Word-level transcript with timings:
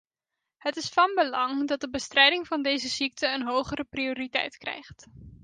Het 0.57 0.75
is 0.75 0.89
van 0.89 1.11
belang 1.15 1.67
dat 1.67 1.79
de 1.79 1.89
bestrijding 1.89 2.47
van 2.47 2.61
deze 2.61 2.87
ziekte 2.87 3.27
een 3.27 3.47
hogere 3.47 3.83
prioriteit 3.83 4.57
krijgt. 4.57 5.07